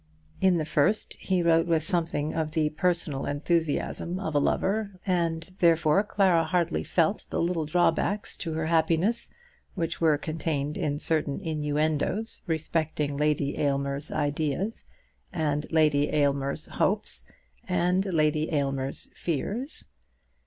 [0.41, 5.43] In the first he wrote with something of the personal enthusiasm of a lover, and
[5.59, 9.29] therefore Clara hardly felt the little drawbacks to her happiness
[9.75, 14.85] which were contained in certain innuendoes respecting Lady Aylmer's ideas,
[15.31, 17.23] and Lady Aylmer's hopes,
[17.67, 19.87] and Lady Aylmer's fears.